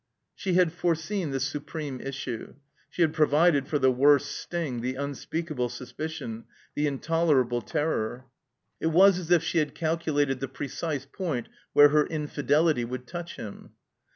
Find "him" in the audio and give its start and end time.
13.35-13.73